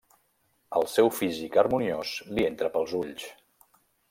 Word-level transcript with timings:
El 0.79 0.87
seu 0.93 1.11
físic 1.17 1.59
harmoniós 1.63 2.15
li 2.33 2.47
entra 2.51 2.73
pels 2.79 2.97
ulls. 3.03 3.29